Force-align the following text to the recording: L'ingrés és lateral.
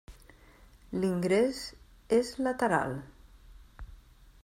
L'ingrés 1.01 1.59
és 2.19 2.33
lateral. 2.49 2.99